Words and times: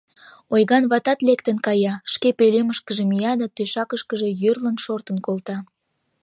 Ойган 0.53 0.83
ватат 0.91 1.19
лектын 1.27 1.57
кая, 1.65 1.93
шке 2.13 2.29
пӧлемышкыже 2.39 3.03
мия 3.11 3.31
да, 3.39 3.47
тӧшакышкыже 3.55 4.29
йӧрлын, 4.41 4.77
шортын 4.83 5.17
колта. 5.25 5.57